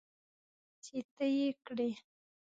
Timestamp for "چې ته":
0.83-1.25